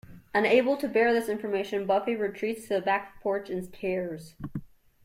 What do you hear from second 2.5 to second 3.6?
to the back porch